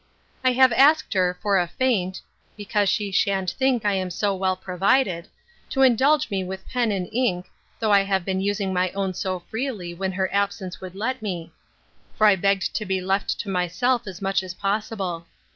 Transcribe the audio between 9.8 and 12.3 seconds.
when her absence would let me; for